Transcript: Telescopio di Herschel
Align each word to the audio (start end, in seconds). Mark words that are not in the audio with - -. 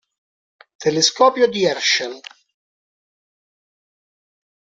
Telescopio 0.79 1.45
di 1.47 1.63
Herschel 1.63 2.19